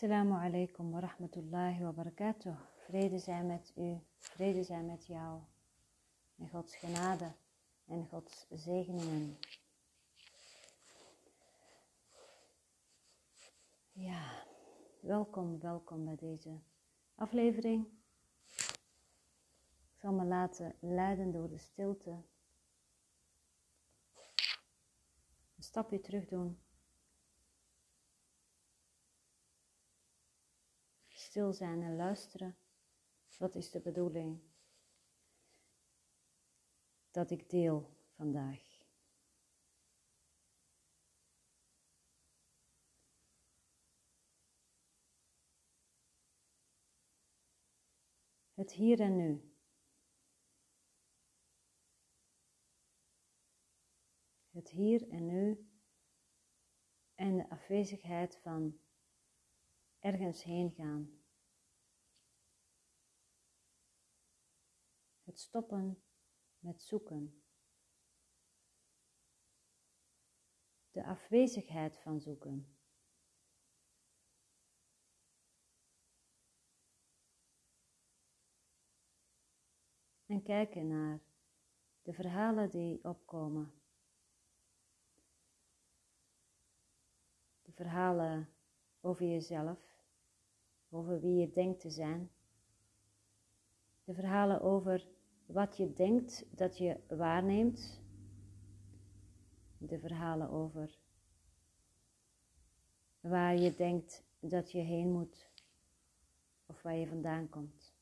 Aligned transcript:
Assalamu 0.00 0.34
alaikum 0.34 0.92
wa 0.92 1.00
rahmatullahi 1.00 1.82
wa 1.82 1.92
barakatuh. 1.92 2.56
Vrede 2.86 3.18
zijn 3.18 3.46
met 3.46 3.72
u, 3.76 4.00
vrede 4.18 4.62
zijn 4.62 4.86
met 4.86 5.06
jou. 5.06 5.40
En 6.38 6.48
Gods 6.48 6.76
genade 6.76 7.32
en 7.86 8.06
Gods 8.06 8.46
zegeningen. 8.50 9.38
Ja, 13.92 14.44
welkom, 15.00 15.60
welkom 15.60 16.04
bij 16.04 16.16
deze 16.16 16.60
aflevering. 17.14 17.86
Ik 19.92 19.98
zal 20.00 20.12
me 20.12 20.24
laten 20.24 20.74
leiden 20.80 21.32
door 21.32 21.48
de 21.48 21.58
stilte. 21.58 22.10
Een 25.56 25.62
stapje 25.62 26.00
terug 26.00 26.26
doen. 26.26 26.58
Stil 31.30 31.52
zijn 31.52 31.82
en 31.82 31.96
luisteren. 31.96 32.56
Wat 33.38 33.54
is 33.54 33.70
de 33.70 33.80
bedoeling 33.80 34.40
dat 37.10 37.30
ik 37.30 37.50
deel 37.50 37.96
vandaag? 38.14 38.78
Het 48.54 48.72
hier 48.72 49.00
en 49.00 49.16
nu. 49.16 49.54
Het 54.50 54.68
hier 54.68 55.08
en 55.08 55.26
nu 55.26 55.70
en 57.14 57.36
de 57.36 57.50
afwezigheid 57.50 58.36
van 58.36 58.80
ergens 59.98 60.42
heen 60.42 60.70
gaan. 60.70 61.19
Het 65.30 65.40
stoppen 65.40 66.02
met 66.58 66.82
zoeken. 66.82 67.42
De 70.90 71.04
afwezigheid 71.04 71.98
van 71.98 72.20
zoeken. 72.20 72.76
En 80.26 80.42
kijken 80.42 80.88
naar 80.88 81.20
de 82.02 82.12
verhalen 82.12 82.70
die 82.70 83.04
opkomen. 83.04 83.72
De 87.62 87.72
verhalen 87.72 88.48
over 89.00 89.26
jezelf, 89.26 90.04
over 90.88 91.20
wie 91.20 91.36
je 91.36 91.50
denkt 91.50 91.80
te 91.80 91.90
zijn. 91.90 92.30
De 94.04 94.14
verhalen 94.14 94.60
over 94.60 95.18
wat 95.52 95.76
je 95.76 95.92
denkt 95.92 96.44
dat 96.50 96.78
je 96.78 96.96
waarneemt. 97.08 98.00
De 99.78 99.98
verhalen 99.98 100.50
over 100.50 100.98
waar 103.20 103.56
je 103.56 103.74
denkt 103.74 104.24
dat 104.40 104.72
je 104.72 104.78
heen 104.78 105.12
moet 105.12 105.50
of 106.66 106.82
waar 106.82 106.96
je 106.96 107.06
vandaan 107.06 107.48
komt. 107.48 107.94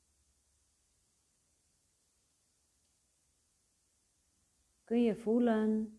Kun 4.85 5.03
je 5.03 5.17
voelen 5.17 5.99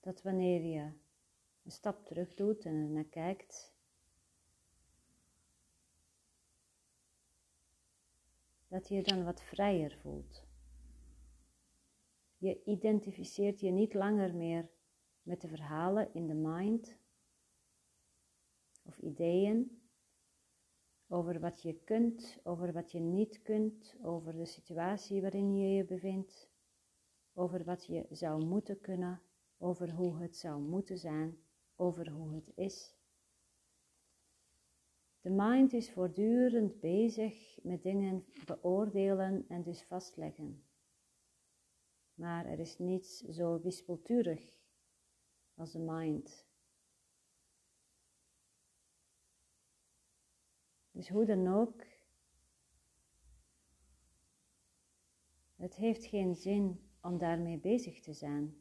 dat 0.00 0.22
wanneer 0.22 0.60
je 0.60 0.92
een 1.62 1.70
stap 1.70 2.04
terug 2.04 2.34
doet 2.34 2.64
en 2.64 2.74
er 2.74 2.88
naar 2.88 3.04
kijkt, 3.04 3.73
dat 8.74 8.88
je 8.88 8.94
je 8.94 9.02
dan 9.02 9.24
wat 9.24 9.42
vrijer 9.42 9.98
voelt. 10.00 10.44
Je 12.36 12.62
identificeert 12.64 13.60
je 13.60 13.70
niet 13.70 13.94
langer 13.94 14.34
meer 14.34 14.70
met 15.22 15.40
de 15.40 15.48
verhalen 15.48 16.14
in 16.14 16.26
de 16.26 16.34
mind 16.34 16.96
of 18.82 18.98
ideeën 18.98 19.82
over 21.08 21.40
wat 21.40 21.62
je 21.62 21.74
kunt, 21.84 22.38
over 22.42 22.72
wat 22.72 22.92
je 22.92 23.00
niet 23.00 23.42
kunt, 23.42 23.96
over 24.02 24.32
de 24.32 24.46
situatie 24.46 25.20
waarin 25.20 25.56
je 25.56 25.74
je 25.74 25.84
bevindt, 25.84 26.48
over 27.34 27.64
wat 27.64 27.86
je 27.86 28.06
zou 28.10 28.44
moeten 28.44 28.80
kunnen, 28.80 29.22
over 29.58 29.90
hoe 29.90 30.18
het 30.18 30.36
zou 30.36 30.60
moeten 30.60 30.98
zijn, 30.98 31.38
over 31.76 32.10
hoe 32.10 32.34
het 32.34 32.52
is. 32.54 32.93
De 35.24 35.30
mind 35.30 35.72
is 35.72 35.90
voortdurend 35.90 36.80
bezig 36.80 37.58
met 37.62 37.82
dingen 37.82 38.24
beoordelen 38.46 39.44
en 39.48 39.62
dus 39.62 39.82
vastleggen. 39.82 40.64
Maar 42.14 42.46
er 42.46 42.58
is 42.58 42.78
niets 42.78 43.18
zo 43.18 43.60
wispelturig 43.60 44.60
als 45.54 45.72
de 45.72 45.78
mind. 45.78 46.46
Dus 50.90 51.08
hoe 51.08 51.24
dan 51.24 51.48
ook, 51.48 51.84
het 55.56 55.74
heeft 55.74 56.06
geen 56.06 56.34
zin 56.34 56.90
om 57.00 57.18
daarmee 57.18 57.58
bezig 57.58 58.00
te 58.00 58.12
zijn. 58.12 58.56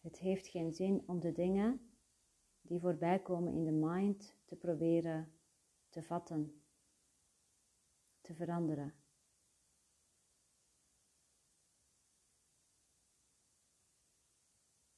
Het 0.00 0.18
heeft 0.18 0.46
geen 0.46 0.72
zin 0.72 1.02
om 1.06 1.20
de 1.20 1.32
dingen 1.32 1.91
die 2.72 2.80
voorbij 2.80 3.22
komen 3.22 3.52
in 3.52 3.64
de 3.64 3.70
mind 3.70 4.36
te 4.44 4.56
proberen 4.56 5.32
te 5.90 6.02
vatten, 6.02 6.62
te 8.20 8.34
veranderen. 8.34 8.94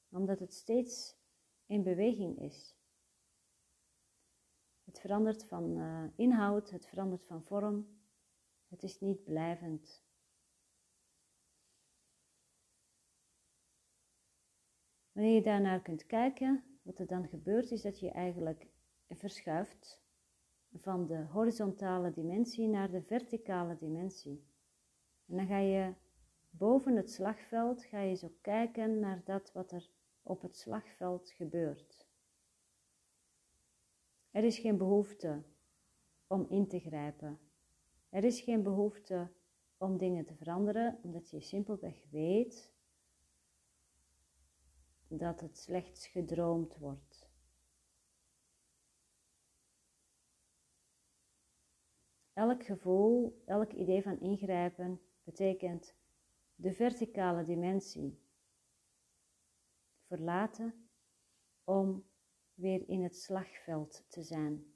Omdat 0.09 0.39
het 0.39 0.53
steeds 0.53 1.15
in 1.65 1.83
beweging 1.83 2.39
is. 2.39 2.75
Het 4.83 4.99
verandert 4.99 5.45
van 5.45 5.77
uh, 5.77 6.03
inhoud, 6.15 6.69
het 6.69 6.87
verandert 6.87 7.25
van 7.25 7.43
vorm, 7.43 7.99
het 8.67 8.83
is 8.83 8.99
niet 8.99 9.23
blijvend. 9.23 10.03
Wanneer 15.11 15.35
je 15.35 15.41
daarnaar 15.41 15.81
kunt 15.81 16.05
kijken, 16.05 16.74
wat 16.85 16.99
er 16.99 17.07
dan 17.07 17.27
gebeurt 17.27 17.71
is 17.71 17.81
dat 17.81 17.99
je 17.99 18.09
eigenlijk 18.09 18.67
verschuift 19.09 20.01
van 20.81 21.05
de 21.07 21.25
horizontale 21.31 22.11
dimensie 22.11 22.67
naar 22.67 22.91
de 22.91 23.01
verticale 23.01 23.77
dimensie. 23.77 24.43
En 25.27 25.37
dan 25.37 25.47
ga 25.47 25.57
je 25.57 25.93
boven 26.49 26.95
het 26.95 27.11
slagveld, 27.11 27.83
ga 27.83 27.99
je 27.99 28.15
zo 28.15 28.31
kijken 28.41 28.99
naar 28.99 29.21
dat 29.23 29.51
wat 29.51 29.71
er 29.71 29.89
op 30.23 30.41
het 30.41 30.57
slagveld 30.57 31.29
gebeurt. 31.31 32.07
Er 34.31 34.43
is 34.43 34.59
geen 34.59 34.77
behoefte 34.77 35.43
om 36.27 36.45
in 36.49 36.67
te 36.67 36.79
grijpen. 36.79 37.39
Er 38.09 38.23
is 38.23 38.41
geen 38.41 38.63
behoefte 38.63 39.31
om 39.77 39.97
dingen 39.97 40.25
te 40.25 40.35
veranderen, 40.35 40.99
omdat 41.03 41.29
je 41.29 41.41
simpelweg 41.41 42.09
weet 42.09 42.74
dat 45.07 45.39
het 45.39 45.57
slechts 45.57 46.07
gedroomd 46.07 46.77
wordt. 46.77 47.29
Elk 52.33 52.63
gevoel, 52.63 53.41
elk 53.45 53.71
idee 53.71 54.01
van 54.01 54.19
ingrijpen 54.19 55.01
betekent 55.23 55.95
de 56.55 56.73
verticale 56.73 57.43
dimensie 57.43 58.19
verlaten 60.07 60.89
om 61.63 62.05
weer 62.53 62.89
in 62.89 63.03
het 63.03 63.17
slagveld 63.17 64.05
te 64.07 64.23
zijn. 64.23 64.73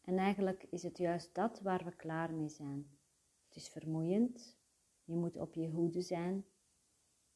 En 0.00 0.18
eigenlijk 0.18 0.62
is 0.62 0.82
het 0.82 0.98
juist 0.98 1.34
dat 1.34 1.60
waar 1.60 1.84
we 1.84 1.96
klaar 1.96 2.34
mee 2.34 2.48
zijn. 2.48 2.98
Het 3.46 3.56
is 3.56 3.68
vermoeiend, 3.68 4.58
je 5.04 5.16
moet 5.16 5.36
op 5.36 5.54
je 5.54 5.68
hoede 5.68 6.02
zijn, 6.02 6.46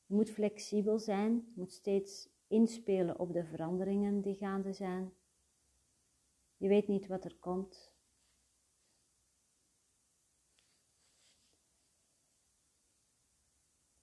je 0.09 0.15
moet 0.15 0.31
flexibel 0.31 0.99
zijn, 0.99 1.35
je 1.35 1.53
moet 1.55 1.73
steeds 1.73 2.29
inspelen 2.47 3.19
op 3.19 3.33
de 3.33 3.45
veranderingen 3.45 4.21
die 4.21 4.35
gaande 4.35 4.73
zijn. 4.73 5.13
Je 6.57 6.69
weet 6.69 6.89
niet 6.89 7.07
wat 7.07 7.25
er 7.25 7.37
komt. 7.37 7.97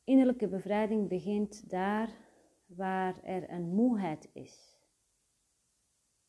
Innerlijke 0.03 0.47
bevrijding 0.47 1.09
begint 1.09 1.69
daar 1.69 2.17
waar 2.65 3.23
er 3.23 3.49
een 3.49 3.69
moeheid 3.69 4.29
is. 4.33 4.79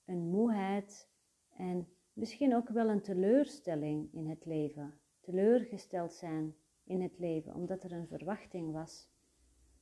Een 0.05 0.31
moeheid 0.31 1.11
en 1.49 1.89
misschien 2.13 2.55
ook 2.55 2.69
wel 2.69 2.89
een 2.89 3.03
teleurstelling 3.03 4.13
in 4.13 4.29
het 4.29 4.45
leven. 4.45 5.01
Teleurgesteld 5.21 6.13
zijn 6.13 6.57
in 6.85 7.01
het 7.01 7.19
leven 7.19 7.55
omdat 7.55 7.85
er 7.85 7.93
een 7.93 8.09
verwachting 8.09 8.73
was 8.73 9.15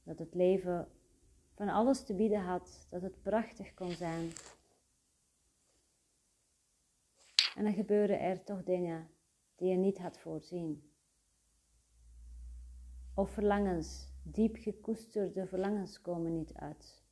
dat 0.04 0.18
het 0.18 0.34
leven 0.34 0.88
van 1.54 1.68
alles 1.68 2.04
te 2.04 2.14
bieden 2.14 2.40
had, 2.40 2.86
dat 2.90 3.02
het 3.02 3.22
prachtig 3.22 3.74
kon 3.74 3.90
zijn, 3.90 4.32
En 7.54 7.64
dan 7.64 7.72
gebeuren 7.72 8.20
er 8.20 8.44
toch 8.44 8.62
dingen 8.62 9.08
die 9.56 9.68
je 9.68 9.76
niet 9.76 9.98
had 9.98 10.18
voorzien. 10.18 10.92
Of 13.14 13.30
verlangens, 13.30 14.12
diep 14.22 14.56
gekoesterde 14.56 15.46
verlangens 15.46 16.00
komen 16.00 16.32
niet 16.32 16.54
uit. 16.54 17.02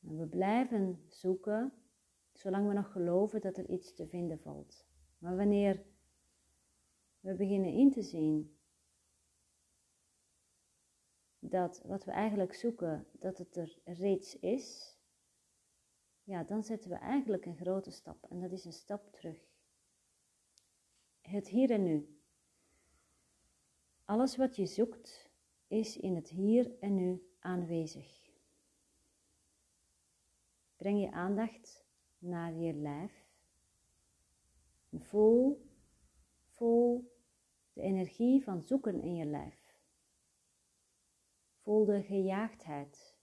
En 0.00 0.18
we 0.18 0.26
blijven 0.26 1.04
zoeken 1.08 1.72
zolang 2.38 2.68
we 2.68 2.74
nog 2.74 2.92
geloven 2.92 3.40
dat 3.40 3.56
er 3.56 3.68
iets 3.68 3.94
te 3.94 4.06
vinden 4.06 4.38
valt. 4.38 4.86
Maar 5.18 5.36
wanneer 5.36 5.84
we 7.20 7.34
beginnen 7.34 7.72
in 7.72 7.90
te 7.90 8.02
zien 8.02 8.58
dat 11.38 11.82
wat 11.84 12.04
we 12.04 12.10
eigenlijk 12.10 12.54
zoeken, 12.54 13.06
dat 13.12 13.38
het 13.38 13.56
er 13.56 13.78
reeds 13.84 14.38
is, 14.38 14.96
ja, 16.22 16.44
dan 16.44 16.62
zetten 16.62 16.90
we 16.90 16.96
eigenlijk 16.96 17.44
een 17.44 17.56
grote 17.56 17.90
stap 17.90 18.26
en 18.30 18.40
dat 18.40 18.52
is 18.52 18.64
een 18.64 18.72
stap 18.72 19.12
terug. 19.12 19.48
Het 21.20 21.48
hier 21.48 21.70
en 21.70 21.82
nu. 21.82 22.20
Alles 24.04 24.36
wat 24.36 24.56
je 24.56 24.66
zoekt 24.66 25.30
is 25.66 25.96
in 25.96 26.14
het 26.14 26.28
hier 26.28 26.78
en 26.80 26.94
nu 26.94 27.34
aanwezig. 27.38 28.30
Breng 30.76 31.00
je 31.00 31.10
aandacht 31.10 31.85
naar 32.26 32.52
je 32.52 32.72
lijf. 32.72 33.26
Voel, 34.92 35.70
voel 36.48 37.14
de 37.72 37.80
energie 37.82 38.42
van 38.42 38.62
zoeken 38.62 39.00
in 39.00 39.14
je 39.14 39.24
lijf. 39.24 39.78
Voel 41.62 41.84
de 41.84 42.02
gejaagdheid. 42.02 43.16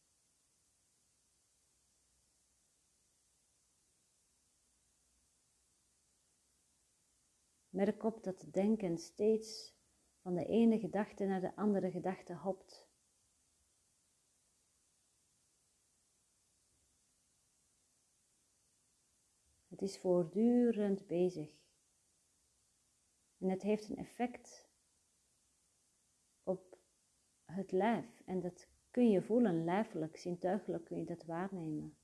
Merk 7.69 8.03
op 8.03 8.23
dat 8.23 8.41
het 8.41 8.53
denken 8.53 8.97
steeds 8.97 9.73
van 10.21 10.35
de 10.35 10.45
ene 10.45 10.79
gedachte 10.79 11.25
naar 11.25 11.41
de 11.41 11.55
andere 11.55 11.91
gedachte 11.91 12.35
hopt. 12.35 12.92
Het 19.73 19.81
is 19.81 19.97
voortdurend 19.97 21.07
bezig. 21.07 21.49
En 23.37 23.49
het 23.49 23.61
heeft 23.61 23.89
een 23.89 23.97
effect 23.97 24.69
op 26.43 26.77
het 27.45 27.71
lijf. 27.71 28.21
En 28.25 28.39
dat 28.39 28.67
kun 28.91 29.09
je 29.09 29.21
voelen, 29.21 29.63
lijfelijk, 29.63 30.17
zintuigelijk 30.17 30.85
kun 30.85 30.97
je 30.97 31.05
dat 31.05 31.25
waarnemen. 31.25 31.97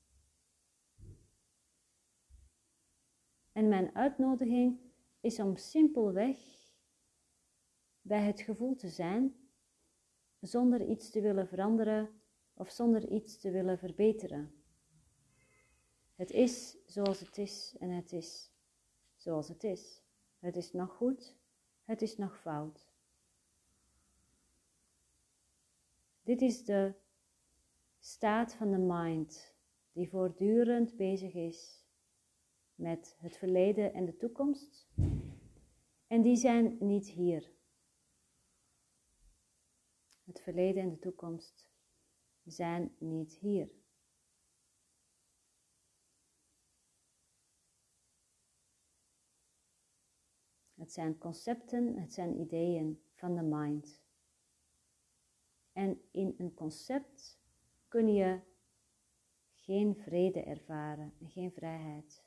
En 3.52 3.68
mijn 3.68 3.94
uitnodiging 3.94 4.80
is 5.20 5.40
om 5.40 5.56
simpelweg 5.56 6.38
bij 8.00 8.22
het 8.24 8.40
gevoel 8.40 8.76
te 8.76 8.88
zijn, 8.88 9.50
zonder 10.40 10.86
iets 10.86 11.10
te 11.10 11.20
willen 11.20 11.48
veranderen 11.48 12.20
of 12.54 12.70
zonder 12.70 13.08
iets 13.08 13.38
te 13.38 13.50
willen 13.50 13.78
verbeteren. 13.78 14.59
Het 16.20 16.30
is 16.30 16.76
zoals 16.86 17.20
het 17.20 17.38
is 17.38 17.76
en 17.78 17.90
het 17.90 18.12
is 18.12 18.50
zoals 19.16 19.48
het 19.48 19.64
is. 19.64 20.02
Het 20.38 20.56
is 20.56 20.72
nog 20.72 20.96
goed, 20.96 21.36
het 21.84 22.02
is 22.02 22.16
nog 22.16 22.40
fout. 22.40 22.92
Dit 26.22 26.42
is 26.42 26.64
de 26.64 26.94
staat 27.98 28.54
van 28.54 28.70
de 28.70 28.78
mind 28.78 29.54
die 29.92 30.08
voortdurend 30.08 30.96
bezig 30.96 31.34
is 31.34 31.84
met 32.74 33.16
het 33.18 33.36
verleden 33.36 33.92
en 33.92 34.04
de 34.04 34.16
toekomst. 34.16 34.88
En 36.06 36.22
die 36.22 36.36
zijn 36.36 36.76
niet 36.80 37.08
hier. 37.08 37.50
Het 40.24 40.40
verleden 40.40 40.82
en 40.82 40.90
de 40.90 40.98
toekomst 40.98 41.68
zijn 42.44 42.94
niet 42.98 43.32
hier. 43.32 43.79
Het 50.90 50.98
zijn 50.98 51.18
concepten, 51.18 51.96
het 51.96 52.12
zijn 52.12 52.40
ideeën 52.40 53.02
van 53.14 53.34
de 53.34 53.42
mind. 53.42 54.02
En 55.72 56.00
in 56.10 56.34
een 56.38 56.54
concept 56.54 57.40
kun 57.88 58.14
je 58.14 58.40
geen 59.52 59.96
vrede 59.96 60.42
ervaren 60.42 61.14
en 61.20 61.30
geen 61.30 61.52
vrijheid. 61.52 62.24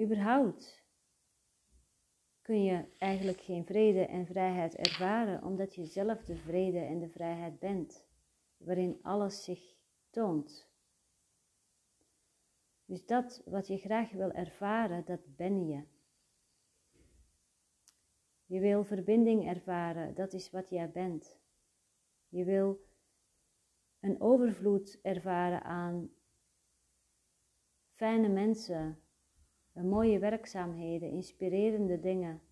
Überhaupt 0.00 0.84
kun 2.40 2.64
je 2.64 2.84
eigenlijk 2.98 3.40
geen 3.40 3.64
vrede 3.64 4.06
en 4.06 4.26
vrijheid 4.26 4.74
ervaren, 4.74 5.42
omdat 5.42 5.74
je 5.74 5.84
zelf 5.84 6.24
de 6.24 6.36
vrede 6.36 6.80
en 6.80 6.98
de 6.98 7.08
vrijheid 7.08 7.58
bent, 7.58 8.06
waarin 8.56 8.98
alles 9.02 9.44
zich 9.44 9.76
toont. 10.10 10.71
Dus 12.92 13.06
dat 13.06 13.42
wat 13.44 13.66
je 13.66 13.76
graag 13.78 14.10
wil 14.10 14.32
ervaren, 14.32 15.04
dat 15.04 15.36
ben 15.36 15.66
je. 15.66 15.84
Je 18.46 18.60
wil 18.60 18.84
verbinding 18.84 19.48
ervaren, 19.48 20.14
dat 20.14 20.32
is 20.32 20.50
wat 20.50 20.70
jij 20.70 20.90
bent. 20.90 21.38
Je 22.28 22.44
wil 22.44 22.84
een 24.00 24.20
overvloed 24.20 24.98
ervaren 25.02 25.62
aan 25.62 26.10
fijne 27.94 28.28
mensen, 28.28 28.98
mooie 29.72 30.18
werkzaamheden, 30.18 31.10
inspirerende 31.10 32.00
dingen. 32.00 32.42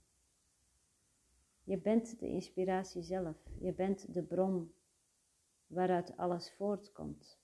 Je 1.64 1.78
bent 1.78 2.18
de 2.18 2.28
inspiratie 2.28 3.02
zelf. 3.02 3.36
Je 3.58 3.72
bent 3.72 4.14
de 4.14 4.22
bron 4.22 4.74
waaruit 5.66 6.16
alles 6.16 6.52
voortkomt. 6.52 7.40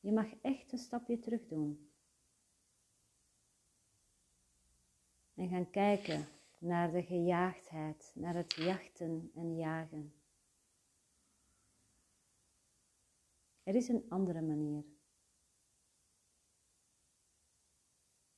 Je 0.00 0.12
mag 0.12 0.34
echt 0.40 0.72
een 0.72 0.78
stapje 0.78 1.18
terug 1.18 1.46
doen. 1.46 1.90
En 5.34 5.48
gaan 5.48 5.70
kijken 5.70 6.28
naar 6.58 6.90
de 6.90 7.02
gejaagdheid, 7.02 8.12
naar 8.14 8.34
het 8.34 8.54
jachten 8.54 9.30
en 9.34 9.56
jagen. 9.56 10.12
Er 13.62 13.74
is 13.74 13.88
een 13.88 14.06
andere 14.08 14.40
manier. 14.40 14.84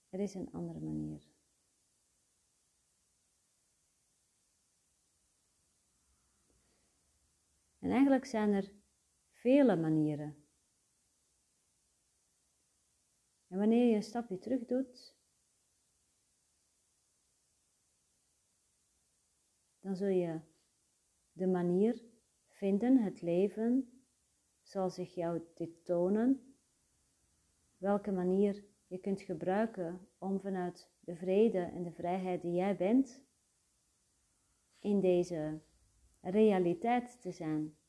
Er 0.08 0.20
is 0.20 0.34
een 0.34 0.52
andere 0.52 0.80
manier. 0.80 1.28
En 7.78 7.90
eigenlijk 7.90 8.24
zijn 8.24 8.52
er 8.52 8.72
vele 9.30 9.76
manieren. 9.76 10.39
En 13.50 13.58
wanneer 13.58 13.88
je 13.88 13.94
een 13.94 14.02
stapje 14.02 14.38
terug 14.38 14.64
doet, 14.64 15.14
dan 19.80 19.96
zul 19.96 20.08
je 20.08 20.40
de 21.32 21.46
manier 21.46 22.02
vinden, 22.48 23.02
het 23.02 23.22
leven 23.22 24.02
zal 24.62 24.90
zich 24.90 25.14
jou 25.14 25.42
dit 25.54 25.84
tonen, 25.84 26.54
welke 27.76 28.12
manier 28.12 28.64
je 28.86 28.98
kunt 28.98 29.20
gebruiken 29.20 30.08
om 30.18 30.40
vanuit 30.40 30.90
de 31.00 31.16
vrede 31.16 31.58
en 31.58 31.82
de 31.82 31.92
vrijheid 31.92 32.42
die 32.42 32.52
jij 32.54 32.76
bent, 32.76 33.22
in 34.78 35.00
deze 35.00 35.60
realiteit 36.20 37.20
te 37.20 37.32
zijn. 37.32 37.79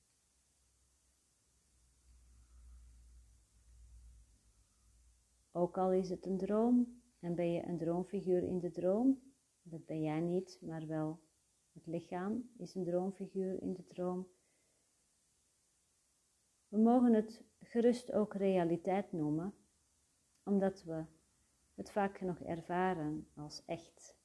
Ook 5.51 5.77
al 5.77 5.91
is 5.91 6.09
het 6.09 6.25
een 6.25 6.37
droom 6.37 7.01
en 7.19 7.35
ben 7.35 7.51
je 7.51 7.63
een 7.63 7.77
droomfiguur 7.77 8.43
in 8.43 8.59
de 8.59 8.71
droom, 8.71 9.21
dat 9.61 9.85
ben 9.85 10.01
jij 10.01 10.19
niet, 10.19 10.59
maar 10.61 10.87
wel 10.87 11.19
het 11.71 11.85
lichaam 11.85 12.49
is 12.57 12.75
een 12.75 12.83
droomfiguur 12.83 13.61
in 13.61 13.73
de 13.73 13.85
droom. 13.85 14.27
We 16.67 16.77
mogen 16.77 17.13
het 17.13 17.43
gerust 17.59 18.11
ook 18.11 18.33
realiteit 18.33 19.11
noemen, 19.11 19.53
omdat 20.43 20.83
we 20.83 21.05
het 21.73 21.91
vaak 21.91 22.21
nog 22.21 22.39
ervaren 22.39 23.27
als 23.35 23.65
echt. 23.65 24.19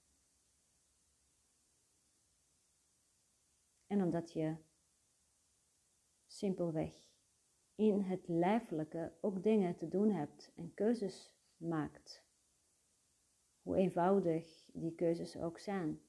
En 3.86 4.02
omdat 4.02 4.32
je 4.32 4.56
simpelweg 6.26 7.15
in 7.76 8.00
het 8.00 8.28
lijfelijke 8.28 9.12
ook 9.20 9.42
dingen 9.42 9.76
te 9.76 9.88
doen 9.88 10.10
hebt 10.10 10.52
en 10.56 10.74
keuzes 10.74 11.34
maakt. 11.56 12.24
Hoe 13.62 13.76
eenvoudig 13.76 14.70
die 14.72 14.94
keuzes 14.94 15.36
ook 15.36 15.58
zijn. 15.58 16.00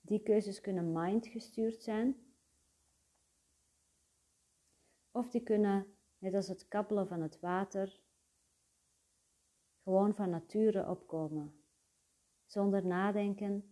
Die 0.00 0.22
keuzes 0.22 0.60
kunnen 0.60 0.92
mind 0.92 1.26
gestuurd 1.26 1.82
zijn. 1.82 2.16
Of 5.10 5.30
die 5.30 5.42
kunnen, 5.42 5.96
net 6.18 6.34
als 6.34 6.48
het 6.48 6.68
kabbelen 6.68 7.08
van 7.08 7.20
het 7.22 7.40
water, 7.40 8.00
gewoon 9.82 10.14
van 10.14 10.30
nature 10.30 10.88
opkomen. 10.88 11.64
Zonder 12.44 12.86
nadenken, 12.86 13.69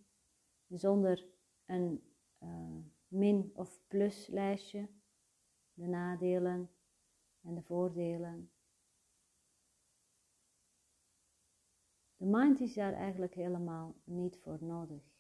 zonder 0.69 1.27
een 1.65 2.03
uh, 2.43 2.77
min- 3.09 3.51
of 3.55 3.87
pluslijstje, 3.87 4.89
de 5.73 5.87
nadelen 5.87 6.71
en 7.41 7.55
de 7.55 7.63
voordelen. 7.63 8.51
De 12.17 12.27
mind 12.27 12.61
is 12.61 12.75
daar 12.75 12.93
eigenlijk 12.93 13.35
helemaal 13.35 13.95
niet 14.05 14.39
voor 14.39 14.65
nodig. 14.65 15.17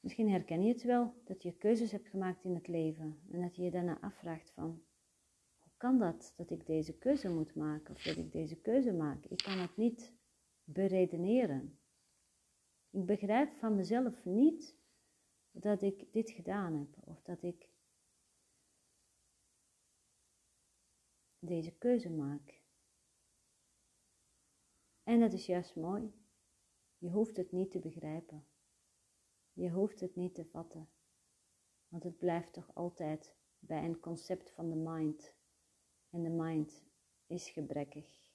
Misschien 0.00 0.30
herken 0.30 0.62
je 0.62 0.72
het 0.72 0.82
wel 0.82 1.14
dat 1.24 1.42
je 1.42 1.56
keuzes 1.56 1.92
hebt 1.92 2.08
gemaakt 2.08 2.44
in 2.44 2.54
het 2.54 2.68
leven 2.68 3.20
en 3.30 3.40
dat 3.40 3.56
je 3.56 3.62
je 3.62 3.70
daarna 3.70 4.00
afvraagt 4.00 4.50
van 4.50 4.82
kan 5.78 5.98
dat 5.98 6.32
dat 6.36 6.50
ik 6.50 6.66
deze 6.66 6.98
keuze 6.98 7.28
moet 7.28 7.54
maken 7.54 7.94
of 7.94 8.02
dat 8.02 8.16
ik 8.16 8.32
deze 8.32 8.60
keuze 8.60 8.92
maak? 8.92 9.24
Ik 9.24 9.38
kan 9.38 9.58
het 9.58 9.76
niet 9.76 10.12
beredeneren. 10.64 11.78
Ik 12.90 13.06
begrijp 13.06 13.52
van 13.58 13.74
mezelf 13.74 14.24
niet 14.24 14.76
dat 15.50 15.82
ik 15.82 16.12
dit 16.12 16.30
gedaan 16.30 16.74
heb 16.74 17.08
of 17.08 17.22
dat 17.22 17.42
ik 17.42 17.68
deze 21.38 21.72
keuze 21.78 22.10
maak. 22.10 22.62
En 25.02 25.20
dat 25.20 25.32
is 25.32 25.46
juist 25.46 25.76
mooi. 25.76 26.12
Je 26.98 27.10
hoeft 27.10 27.36
het 27.36 27.52
niet 27.52 27.70
te 27.70 27.78
begrijpen. 27.78 28.46
Je 29.52 29.70
hoeft 29.70 30.00
het 30.00 30.16
niet 30.16 30.34
te 30.34 30.44
vatten. 30.44 30.88
Want 31.88 32.02
het 32.02 32.18
blijft 32.18 32.52
toch 32.52 32.74
altijd 32.74 33.36
bij 33.58 33.84
een 33.84 34.00
concept 34.00 34.50
van 34.50 34.70
de 34.70 34.76
mind. 34.76 35.36
En 36.10 36.22
de 36.22 36.30
mind 36.30 36.84
is 37.26 37.50
gebrekkig. 37.50 38.26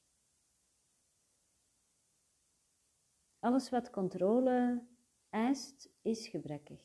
Alles 3.40 3.70
wat 3.70 3.90
controle 3.90 4.84
eist, 5.30 5.90
is 6.02 6.28
gebrekkig. 6.28 6.82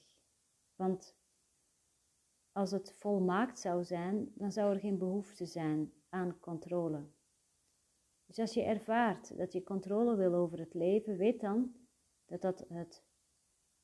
Want 0.76 1.16
als 2.52 2.70
het 2.70 2.92
volmaakt 2.92 3.58
zou 3.58 3.84
zijn, 3.84 4.32
dan 4.34 4.52
zou 4.52 4.74
er 4.74 4.80
geen 4.80 4.98
behoefte 4.98 5.46
zijn 5.46 5.92
aan 6.08 6.40
controle. 6.40 7.06
Dus 8.26 8.38
als 8.38 8.54
je 8.54 8.62
ervaart 8.62 9.36
dat 9.36 9.52
je 9.52 9.62
controle 9.62 10.16
wil 10.16 10.34
over 10.34 10.58
het 10.58 10.74
leven, 10.74 11.16
weet 11.16 11.40
dan 11.40 11.74
dat 12.26 12.40
dat 12.40 12.64
het 12.68 13.04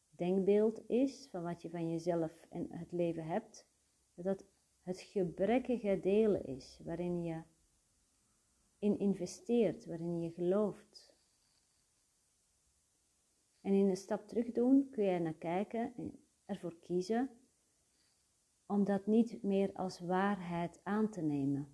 denkbeeld 0.08 0.88
is 0.88 1.28
van 1.30 1.42
wat 1.42 1.62
je 1.62 1.70
van 1.70 1.90
jezelf 1.90 2.46
en 2.49 2.73
het 2.73 2.92
leven 2.92 3.25
hebt, 3.25 3.66
dat 4.14 4.25
dat 4.25 4.44
het 4.84 5.00
gebrekkige 5.00 6.00
deel 6.00 6.34
is 6.34 6.80
waarin 6.84 7.22
je 7.22 7.42
in 8.78 8.98
investeert, 8.98 9.86
waarin 9.86 10.20
je 10.20 10.30
gelooft. 10.30 11.16
En 13.60 13.72
in 13.72 13.88
een 13.88 13.96
stap 13.96 14.28
terug 14.28 14.52
doen 14.52 14.90
kun 14.90 15.04
je 15.04 15.18
naar 15.18 15.34
kijken 15.34 15.94
en 15.96 16.24
ervoor 16.44 16.78
kiezen 16.78 17.30
om 18.66 18.84
dat 18.84 19.06
niet 19.06 19.42
meer 19.42 19.72
als 19.72 20.00
waarheid 20.00 20.80
aan 20.82 21.10
te 21.10 21.20
nemen. 21.20 21.68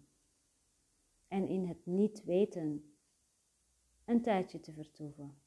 En 1.28 1.48
in 1.48 1.66
het 1.66 1.86
niet 1.86 2.24
weten 2.24 2.94
een 4.04 4.22
tijdje 4.22 4.60
te 4.60 4.72
vertoeven. 4.72 5.42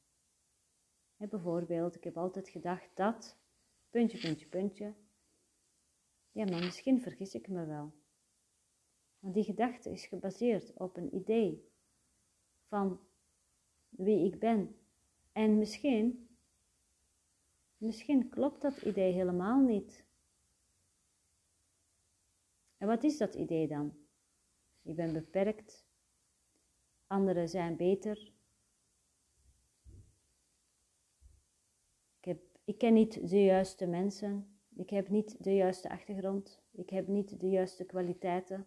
bijvoorbeeld, 1.16 1.94
ik 1.94 2.04
heb 2.04 2.16
altijd 2.16 2.48
gedacht 2.48 2.96
dat, 2.96 3.38
puntje, 3.90 4.18
puntje, 4.18 4.46
puntje. 4.46 4.94
Ja, 6.34 6.44
maar 6.44 6.64
misschien 6.64 7.00
vergis 7.00 7.34
ik 7.34 7.48
me 7.48 7.66
wel. 7.66 7.92
Want 9.18 9.34
die 9.34 9.44
gedachte 9.44 9.90
is 9.90 10.06
gebaseerd 10.06 10.72
op 10.76 10.96
een 10.96 11.14
idee 11.14 11.68
van 12.68 13.00
wie 13.88 14.26
ik 14.32 14.38
ben. 14.38 14.76
En 15.32 15.58
misschien 15.58 16.24
Misschien 17.84 18.28
klopt 18.28 18.62
dat 18.62 18.82
idee 18.82 19.12
helemaal 19.12 19.60
niet. 19.60 20.04
En 22.76 22.86
wat 22.86 23.04
is 23.04 23.18
dat 23.18 23.34
idee 23.34 23.68
dan? 23.68 23.94
Ik 24.82 24.96
ben 24.96 25.12
beperkt, 25.12 25.86
anderen 27.06 27.48
zijn 27.48 27.76
beter. 27.76 28.32
Ik, 32.20 32.38
ik 32.64 32.78
ken 32.78 32.92
niet 32.92 33.28
de 33.28 33.42
juiste 33.42 33.86
mensen, 33.86 34.53
ik 34.76 34.90
heb 34.90 35.08
niet 35.08 35.44
de 35.44 35.54
juiste 35.54 35.90
achtergrond, 35.90 36.62
ik 36.70 36.90
heb 36.90 37.06
niet 37.06 37.40
de 37.40 37.48
juiste 37.48 37.84
kwaliteiten. 37.84 38.66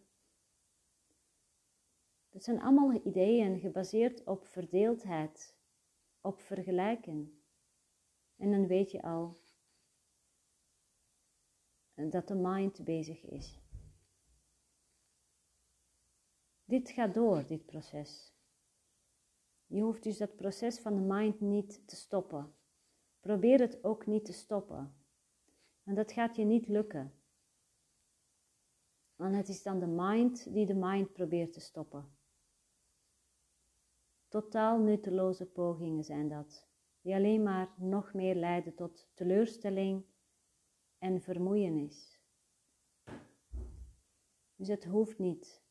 Dat 2.29 2.43
zijn 2.43 2.61
allemaal 2.61 3.05
ideeën 3.05 3.59
gebaseerd 3.59 4.23
op 4.23 4.45
verdeeldheid, 4.45 5.57
op 6.21 6.39
vergelijken. 6.39 7.41
En 8.35 8.51
dan 8.51 8.67
weet 8.67 8.91
je 8.91 9.01
al 9.01 9.37
dat 12.05 12.27
de 12.27 12.35
mind 12.35 12.83
bezig 12.83 13.25
is. 13.25 13.59
Dit 16.65 16.89
gaat 16.89 17.13
door, 17.13 17.45
dit 17.45 17.65
proces. 17.65 18.35
Je 19.65 19.81
hoeft 19.81 20.03
dus 20.03 20.17
dat 20.17 20.35
proces 20.35 20.79
van 20.79 20.95
de 20.95 21.01
mind 21.01 21.39
niet 21.39 21.87
te 21.87 21.95
stoppen. 21.95 22.53
Probeer 23.19 23.59
het 23.59 23.83
ook 23.83 24.05
niet 24.05 24.25
te 24.25 24.33
stoppen. 24.33 25.06
Want 25.88 26.00
dat 26.00 26.12
gaat 26.12 26.36
je 26.36 26.44
niet 26.44 26.67
lukken. 26.67 27.13
Want 29.15 29.36
het 29.36 29.48
is 29.48 29.63
dan 29.63 29.79
de 29.79 29.88
mind 29.88 30.53
die 30.53 30.65
de 30.65 30.74
mind 30.74 31.13
probeert 31.13 31.53
te 31.53 31.60
stoppen. 31.60 32.17
Totaal 34.27 34.79
nutteloze 34.79 35.46
pogingen 35.46 36.03
zijn 36.03 36.29
dat 36.29 36.67
die 37.01 37.15
alleen 37.15 37.44
maar 37.44 37.74
nog 37.77 38.13
meer 38.13 38.36
leiden 38.36 38.75
tot 38.75 39.10
teleurstelling 39.13 40.06
en 40.98 41.22
vermoeienis. 41.22 42.22
Dus 44.56 44.67
het 44.67 44.86
hoeft 44.86 45.17
niet. 45.17 45.63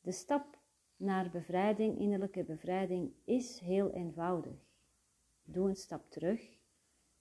De 0.00 0.12
stap 0.12 0.55
naar 0.96 1.30
bevrijding, 1.30 1.98
innerlijke 1.98 2.44
bevrijding, 2.44 3.12
is 3.24 3.58
heel 3.58 3.90
eenvoudig. 3.90 4.74
Doe 5.44 5.68
een 5.68 5.76
stap 5.76 6.10
terug 6.10 6.58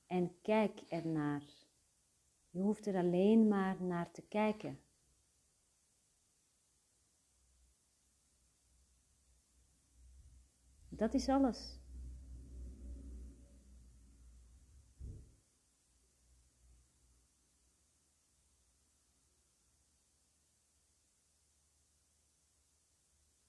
en 0.07 0.41
kijk 0.41 0.81
ernaar. 0.87 1.43
Je 2.49 2.61
hoeft 2.61 2.85
er 2.85 2.95
alleen 2.95 3.47
maar 3.47 3.83
naar 3.83 4.11
te 4.11 4.21
kijken. 4.21 4.79
Dat 10.89 11.13
is 11.13 11.29
alles. 11.29 11.79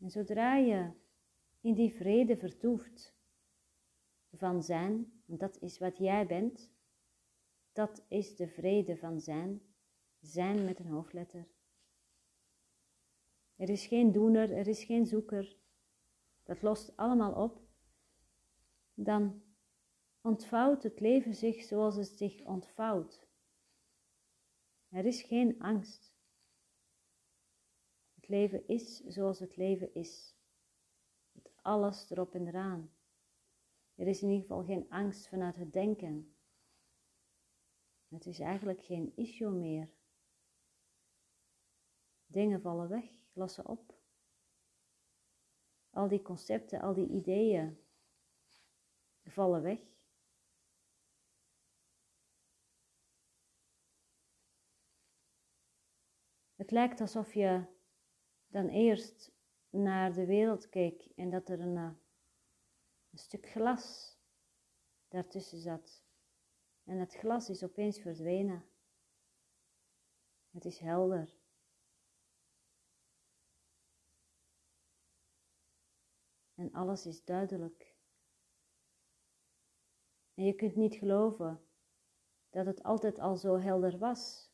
En 0.07 0.13
zodra 0.13 0.57
je 0.57 0.91
in 1.61 1.75
die 1.75 1.93
vrede 1.93 2.37
vertoeft 2.37 3.15
van 4.33 4.63
zijn, 4.63 5.23
dat 5.25 5.61
is 5.61 5.79
wat 5.79 5.97
jij 5.99 6.27
bent, 6.27 6.71
dat 7.73 8.05
is 8.09 8.37
de 8.37 8.49
vrede 8.49 8.97
van 8.97 9.21
zijn, 9.21 9.63
zijn 10.21 10.65
met 10.65 10.79
een 10.79 10.87
hoofdletter. 10.87 11.47
Er 13.57 13.69
is 13.69 13.87
geen 13.87 14.13
doener, 14.13 14.53
er 14.53 14.67
is 14.67 14.85
geen 14.85 15.07
zoeker, 15.07 15.57
dat 16.43 16.63
lost 16.63 16.97
allemaal 16.97 17.43
op, 17.43 17.61
dan 18.95 19.43
ontvouwt 20.21 20.83
het 20.83 21.01
leven 21.01 21.35
zich 21.35 21.63
zoals 21.63 21.97
het 21.97 22.19
zich 22.19 22.45
ontvouwt. 22.45 23.29
Er 24.89 25.05
is 25.05 25.23
geen 25.23 25.61
angst. 25.61 26.16
Leven 28.27 28.69
is 28.69 29.05
zoals 29.05 29.39
het 29.39 29.57
leven 29.57 29.95
is. 29.95 30.37
Met 31.33 31.51
alles 31.63 32.11
erop 32.11 32.35
en 32.35 32.47
eraan. 32.47 32.91
Er 33.95 34.07
is 34.07 34.23
in 34.23 34.29
ieder 34.29 34.43
geval 34.43 34.65
geen 34.65 34.91
angst 34.91 35.29
vanuit 35.29 35.57
het 35.57 35.73
denken. 35.73 36.35
Het 38.09 38.27
is 38.27 38.39
eigenlijk 38.39 38.85
geen 38.85 39.13
issue 39.17 39.51
meer. 39.51 39.95
dingen 42.27 42.61
vallen 42.61 42.89
weg, 42.89 43.05
lossen 43.33 43.67
op. 43.67 43.95
Al 45.91 46.09
die 46.09 46.23
concepten, 46.23 46.81
al 46.81 46.95
die 46.95 47.09
ideeën 47.09 47.79
vallen 49.25 49.63
weg. 49.63 49.81
Het 56.55 56.71
lijkt 56.71 57.01
alsof 57.01 57.35
je 57.35 57.76
dan 58.57 58.69
eerst 58.69 59.33
naar 59.71 60.13
de 60.13 60.27
wereld 60.27 60.69
keek 60.69 61.09
en 61.17 61.31
dat 61.31 61.49
er 61.49 61.61
een, 61.61 61.77
eh, 61.77 61.91
een 63.11 63.19
stuk 63.19 63.47
glas 63.47 64.17
daartussen 65.09 65.59
zat. 65.59 66.05
En 66.85 66.99
het 66.99 67.15
glas 67.15 67.49
is 67.49 67.65
opeens 67.65 67.99
verdwenen. 67.99 68.65
Het 70.51 70.65
is 70.65 70.79
helder. 70.79 71.37
En 76.55 76.73
alles 76.73 77.07
is 77.07 77.25
duidelijk. 77.25 77.95
En 80.35 80.45
je 80.45 80.55
kunt 80.55 80.77
niet 80.77 80.95
geloven 80.95 81.61
dat 82.51 82.67
het 82.67 82.83
altijd 82.83 83.19
al 83.19 83.37
zo 83.37 83.59
helder 83.59 83.99
was. 83.99 84.46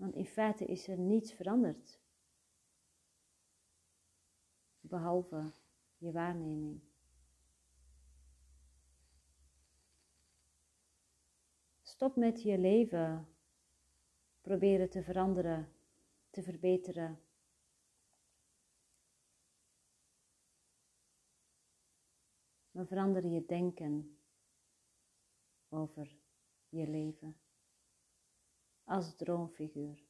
Want 0.00 0.14
in 0.14 0.26
feite 0.26 0.64
is 0.64 0.88
er 0.88 0.98
niets 0.98 1.32
veranderd. 1.32 2.00
Behalve 4.80 5.52
je 5.96 6.12
waarneming. 6.12 6.80
Stop 11.82 12.16
met 12.16 12.42
je 12.42 12.58
leven 12.58 13.28
proberen 14.40 14.90
te 14.90 15.02
veranderen, 15.02 15.72
te 16.30 16.42
verbeteren. 16.42 17.20
Maar 22.70 22.86
verander 22.86 23.26
je 23.26 23.46
denken 23.46 24.18
over 25.68 26.16
je 26.68 26.88
leven 26.88 27.36
als 28.90 29.16
droomfiguur. 29.16 30.02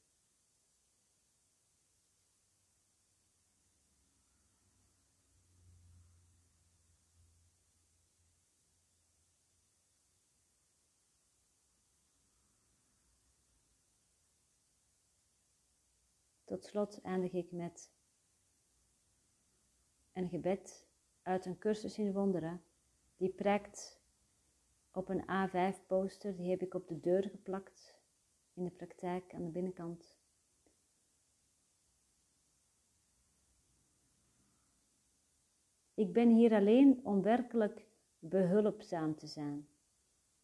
Tot 16.45 16.65
slot 16.65 17.01
eindig 17.01 17.33
ik 17.33 17.53
met 17.53 17.93
een 20.13 20.29
gebed 20.29 20.87
uit 21.23 21.47
een 21.47 21.59
cursus 21.59 21.99
in 21.99 22.13
wonderen. 22.13 22.63
Die 23.17 23.31
prijkt 23.31 24.01
op 24.93 25.09
een 25.09 25.23
A5 25.23 25.87
poster, 25.87 26.37
die 26.37 26.51
heb 26.51 26.63
ik 26.63 26.75
op 26.75 26.89
de 26.89 27.01
deur 27.01 27.23
geplakt 27.23 28.00
in 28.55 28.65
de 28.65 28.71
praktijk 28.71 29.35
aan 29.35 29.45
de 29.45 29.51
binnenkant. 29.51 30.19
Ik 35.95 36.13
ben 36.13 36.29
hier 36.29 36.53
alleen 36.53 37.01
om 37.03 37.23
werkelijk 37.23 37.87
behulpzaam 38.19 39.17
te 39.17 39.27
zijn. 39.27 39.69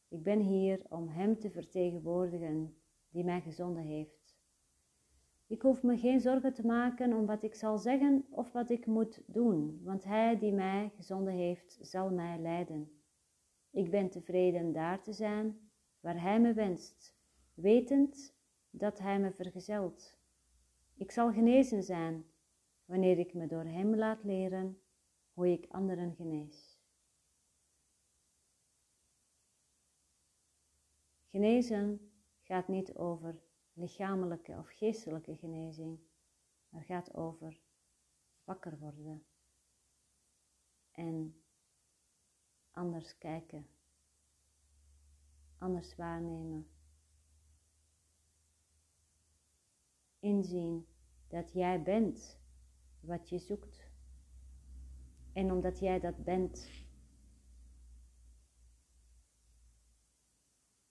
Ik 0.08 0.22
ben 0.22 0.40
hier 0.40 0.80
om 0.88 1.08
Hem 1.08 1.38
te 1.38 1.50
vertegenwoordigen 1.50 2.76
die 3.10 3.24
mij 3.24 3.40
gezonden 3.40 3.82
heeft. 3.82 4.36
Ik 5.46 5.62
hoef 5.62 5.82
me 5.82 5.98
geen 5.98 6.20
zorgen 6.20 6.52
te 6.52 6.66
maken 6.66 7.12
om 7.12 7.26
wat 7.26 7.42
ik 7.42 7.54
zal 7.54 7.78
zeggen 7.78 8.26
of 8.30 8.52
wat 8.52 8.70
ik 8.70 8.86
moet 8.86 9.22
doen, 9.26 9.80
want 9.82 10.04
Hij 10.04 10.38
die 10.38 10.52
mij 10.52 10.92
gezonden 10.96 11.34
heeft, 11.34 11.78
zal 11.80 12.10
mij 12.10 12.38
leiden. 12.38 12.90
Ik 13.70 13.90
ben 13.90 14.10
tevreden 14.10 14.72
daar 14.72 15.02
te 15.02 15.12
zijn 15.12 15.70
waar 16.00 16.20
Hij 16.20 16.40
me 16.40 16.52
wenst, 16.52 17.15
wetend 17.56 18.34
dat 18.70 18.98
Hij 18.98 19.20
me 19.20 19.32
vergezelt. 19.32 20.18
Ik 20.94 21.10
zal 21.10 21.32
genezen 21.32 21.82
zijn 21.82 22.30
wanneer 22.84 23.18
ik 23.18 23.34
me 23.34 23.46
door 23.46 23.64
Hem 23.64 23.96
laat 23.96 24.24
leren 24.24 24.80
hoe 25.32 25.48
ik 25.48 25.66
anderen 25.68 26.14
genees. 26.14 26.78
Genezen 31.26 32.12
gaat 32.42 32.68
niet 32.68 32.94
over 32.94 33.42
lichamelijke 33.72 34.52
of 34.52 34.68
geestelijke 34.68 35.36
genezing, 35.36 35.98
maar 36.68 36.82
gaat 36.82 37.14
over 37.14 37.60
wakker 38.44 38.78
worden 38.78 39.26
en 40.90 41.42
anders 42.70 43.18
kijken, 43.18 43.66
anders 45.58 45.96
waarnemen. 45.96 46.75
Inzien 50.26 50.86
dat 51.28 51.52
jij 51.52 51.82
bent 51.82 52.38
wat 53.00 53.28
je 53.28 53.38
zoekt. 53.38 53.90
En 55.32 55.52
omdat 55.52 55.78
jij 55.78 56.00
dat 56.00 56.24
bent, 56.24 56.70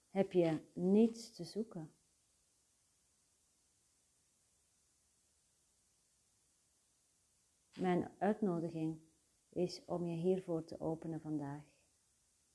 heb 0.09 0.31
je 0.31 0.61
niets 0.73 1.35
te 1.35 1.43
zoeken. 1.43 1.91
Mijn 7.79 8.11
uitnodiging 8.17 8.99
is 9.49 9.85
om 9.85 10.05
je 10.05 10.15
hiervoor 10.15 10.63
te 10.63 10.79
openen 10.79 11.21
vandaag. 11.21 11.63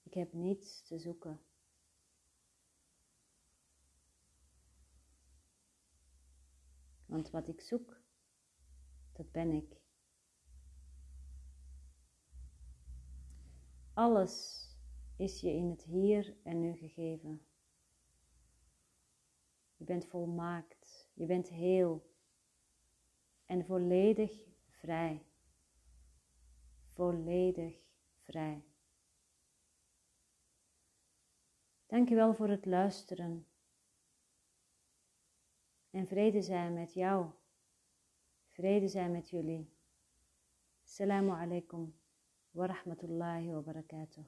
Ik 0.03 0.15
heb 0.15 0.33
niets 0.33 0.83
te 0.83 0.99
zoeken. 0.99 1.41
Want 7.11 7.31
wat 7.31 7.49
ik 7.49 7.61
zoek, 7.61 8.01
dat 9.13 9.33
ben 9.33 9.51
ik. 9.51 9.81
Alles 13.93 14.67
is 15.17 15.41
je 15.41 15.51
in 15.51 15.71
het 15.71 15.83
hier 15.83 16.37
en 16.43 16.61
nu 16.61 16.77
gegeven. 16.77 17.47
Je 19.77 19.85
bent 19.85 20.07
volmaakt, 20.07 21.11
je 21.15 21.27
bent 21.27 21.49
heel 21.49 22.15
en 23.47 23.65
volledig 23.65 24.49
vrij. 24.69 25.27
Volledig 26.93 27.85
vrij. 28.23 28.65
Dankjewel 31.87 32.35
voor 32.35 32.49
het 32.49 32.67
luisteren. 32.67 33.50
En 35.91 36.07
vrede 36.07 36.43
zijn 36.43 36.73
met 36.73 36.95
jou. 36.95 37.27
Vrede 38.49 38.89
zijn 38.89 39.13
met 39.13 39.31
jullie. 39.31 39.71
Assalamu 40.85 41.31
alaikum 41.31 41.95
wa 42.51 42.67
rahmatullahi 42.67 43.53
wa 43.53 43.61
barakatuh. 43.61 44.25